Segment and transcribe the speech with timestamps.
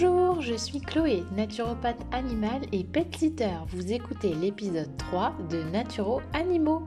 [0.00, 3.50] Bonjour, je suis Chloé, naturopathe animale et pet sitter.
[3.70, 6.86] Vous écoutez l'épisode 3 de Naturo Animaux.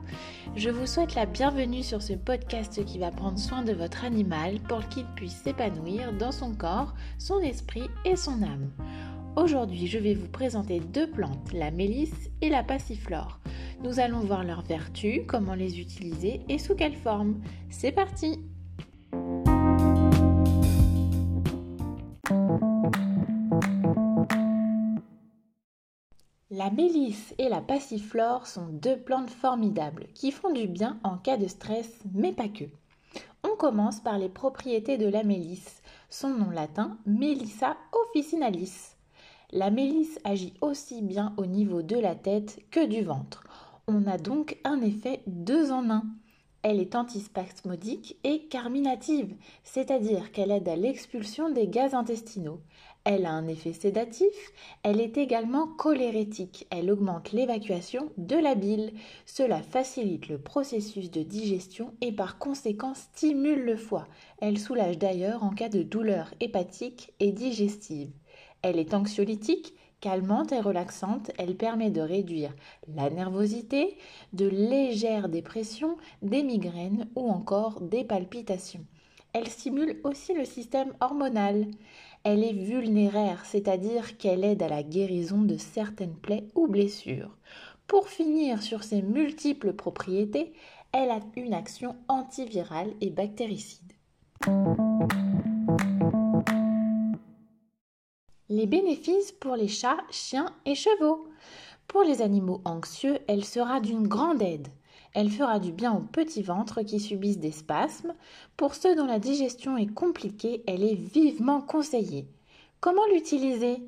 [0.56, 4.60] Je vous souhaite la bienvenue sur ce podcast qui va prendre soin de votre animal
[4.60, 8.70] pour qu'il puisse s'épanouir dans son corps, son esprit et son âme.
[9.36, 13.40] Aujourd'hui, je vais vous présenter deux plantes, la mélisse et la passiflore.
[13.84, 17.42] Nous allons voir leurs vertus, comment les utiliser et sous quelle forme.
[17.68, 18.40] C'est parti
[26.54, 31.38] La mélisse et la passiflore sont deux plantes formidables qui font du bien en cas
[31.38, 32.64] de stress, mais pas que.
[33.42, 38.96] On commence par les propriétés de la mélisse, son nom latin Melissa officinalis.
[39.50, 43.44] La mélisse agit aussi bien au niveau de la tête que du ventre.
[43.86, 46.04] On a donc un effet deux en un.
[46.62, 52.60] Elle est antispasmodique et carminative, c'est-à-dire qu'elle aide à l'expulsion des gaz intestinaux.
[53.04, 54.52] Elle a un effet sédatif,
[54.84, 58.92] elle est également cholérétique, elle augmente l'évacuation de la bile.
[59.26, 64.06] Cela facilite le processus de digestion et par conséquent stimule le foie.
[64.40, 68.12] Elle soulage d'ailleurs en cas de douleur hépatique et digestive.
[68.62, 72.52] Elle est anxiolytique, Calmante et relaxante, elle permet de réduire
[72.92, 73.96] la nervosité,
[74.32, 78.84] de légères dépressions, des migraines ou encore des palpitations.
[79.32, 81.68] Elle stimule aussi le système hormonal.
[82.24, 87.38] Elle est vulnéraire, c'est-à-dire qu'elle aide à la guérison de certaines plaies ou blessures.
[87.86, 90.52] Pour finir sur ses multiples propriétés,
[90.90, 93.92] elle a une action antivirale et bactéricide.
[98.54, 101.26] Les bénéfices pour les chats, chiens et chevaux.
[101.88, 104.68] Pour les animaux anxieux, elle sera d'une grande aide.
[105.14, 108.12] Elle fera du bien aux petits ventres qui subissent des spasmes.
[108.58, 112.26] Pour ceux dont la digestion est compliquée, elle est vivement conseillée.
[112.80, 113.78] Comment l'utiliser?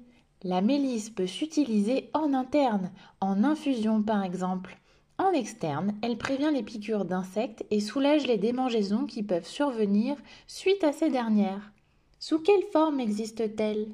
[0.43, 4.79] La mélisse peut s'utiliser en interne, en infusion par exemple.
[5.19, 10.17] En externe, elle prévient les piqûres d'insectes et soulage les démangeaisons qui peuvent survenir
[10.47, 11.71] suite à ces dernières.
[12.19, 13.89] Sous quelle forme existe-t-elle?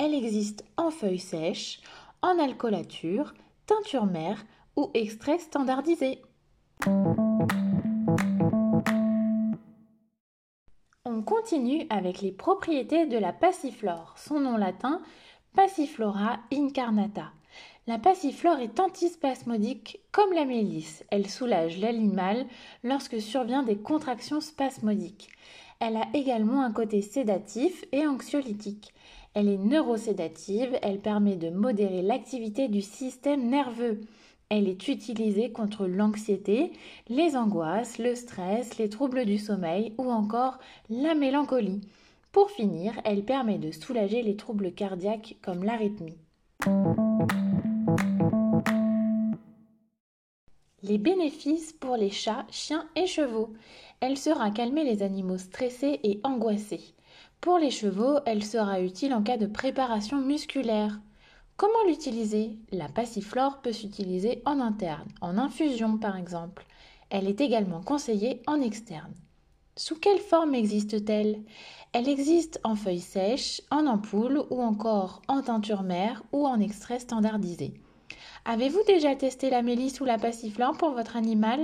[0.00, 1.80] Elle existe en feuilles sèches,
[2.22, 3.34] en alcoolature,
[3.66, 4.42] teinture mère
[4.74, 6.22] ou extrait standardisé.
[11.04, 15.02] On continue avec les propriétés de la passiflore, son nom latin
[15.54, 17.32] Passiflora incarnata.
[17.86, 21.04] La passiflore est antispasmodique comme la mélisse.
[21.10, 22.46] Elle soulage l'animal
[22.84, 25.28] lorsque survient des contractions spasmodiques.
[25.80, 28.92] Elle a également un côté sédatif et anxiolytique.
[29.32, 34.02] Elle est neurosédative, elle permet de modérer l'activité du système nerveux.
[34.50, 36.72] Elle est utilisée contre l'anxiété,
[37.08, 40.58] les angoisses, le stress, les troubles du sommeil ou encore
[40.90, 41.80] la mélancolie.
[42.30, 46.18] Pour finir, elle permet de soulager les troubles cardiaques comme l'arythmie.
[50.82, 53.52] Les bénéfices pour les chats, chiens et chevaux.
[54.00, 56.94] Elle sera calmer les animaux stressés et angoissés.
[57.42, 60.98] Pour les chevaux, elle sera utile en cas de préparation musculaire.
[61.58, 62.58] Comment l'utiliser?
[62.72, 66.64] La passiflore peut s'utiliser en interne, en infusion par exemple.
[67.10, 69.12] Elle est également conseillée en externe.
[69.76, 71.42] Sous quelle forme existe-t-elle?
[71.92, 77.00] Elle existe en feuilles sèches, en ampoule ou encore en teinture mère ou en extrait
[77.00, 77.74] standardisé.
[78.46, 81.60] Avez-vous déjà testé la mélisse ou la passiflore pour votre animal?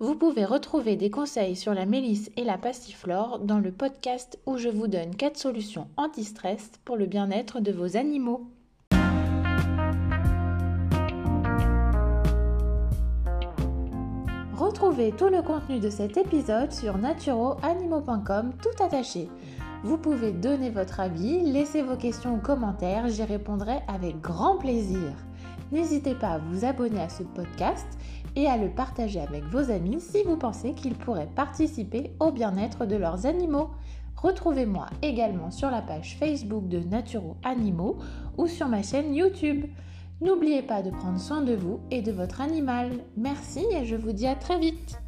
[0.00, 4.58] Vous pouvez retrouver des conseils sur la mélisse et la passiflore dans le podcast où
[4.58, 8.48] je vous donne 4 solutions anti-stress pour le bien-être de vos animaux.
[14.54, 19.28] Retrouvez tout le contenu de cet épisode sur naturoanimaux.com tout attaché.
[19.84, 25.12] Vous pouvez donner votre avis, laisser vos questions ou commentaires, j'y répondrai avec grand plaisir.
[25.70, 27.86] N'hésitez pas à vous abonner à ce podcast
[28.34, 32.86] et à le partager avec vos amis si vous pensez qu'ils pourraient participer au bien-être
[32.86, 33.70] de leurs animaux.
[34.16, 37.98] Retrouvez-moi également sur la page Facebook de Naturo Animaux
[38.36, 39.66] ou sur ma chaîne YouTube.
[40.20, 42.90] N'oubliez pas de prendre soin de vous et de votre animal.
[43.16, 44.98] Merci et je vous dis à très vite.